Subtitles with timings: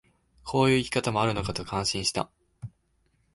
[0.43, 2.31] こういう生き方もあるのかと感心した